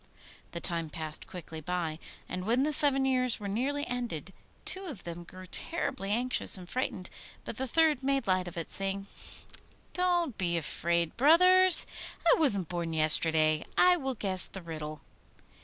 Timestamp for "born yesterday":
12.67-13.63